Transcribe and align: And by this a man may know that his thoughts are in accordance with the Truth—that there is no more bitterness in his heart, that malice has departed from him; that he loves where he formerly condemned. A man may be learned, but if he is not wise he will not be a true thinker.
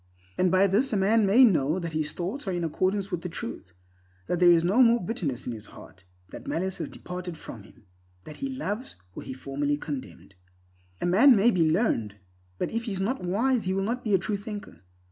And 0.35 0.49
by 0.49 0.65
this 0.65 0.91
a 0.93 0.97
man 0.97 1.27
may 1.27 1.45
know 1.45 1.77
that 1.77 1.93
his 1.93 2.11
thoughts 2.11 2.47
are 2.47 2.51
in 2.51 2.63
accordance 2.63 3.11
with 3.11 3.21
the 3.21 3.29
Truth—that 3.29 4.39
there 4.39 4.49
is 4.51 4.63
no 4.63 4.81
more 4.81 4.99
bitterness 4.99 5.45
in 5.45 5.53
his 5.53 5.67
heart, 5.67 6.05
that 6.31 6.47
malice 6.47 6.79
has 6.79 6.89
departed 6.89 7.37
from 7.37 7.61
him; 7.61 7.85
that 8.23 8.37
he 8.37 8.49
loves 8.49 8.95
where 9.13 9.27
he 9.27 9.33
formerly 9.35 9.77
condemned. 9.77 10.33
A 11.01 11.05
man 11.05 11.35
may 11.35 11.51
be 11.51 11.69
learned, 11.69 12.15
but 12.57 12.71
if 12.71 12.85
he 12.85 12.93
is 12.93 12.99
not 12.99 13.23
wise 13.23 13.65
he 13.65 13.75
will 13.75 13.83
not 13.83 14.03
be 14.03 14.15
a 14.15 14.17
true 14.17 14.37
thinker. 14.37 14.81